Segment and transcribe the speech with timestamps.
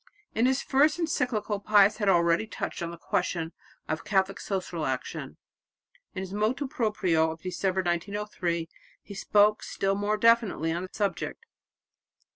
[0.33, 3.51] In his first encyclical Pius had already touched on the question
[3.87, 5.37] of Catholic social action.
[6.15, 8.67] In his motu proprio of December 1903
[9.03, 11.45] he spoke still more definitely on the subject.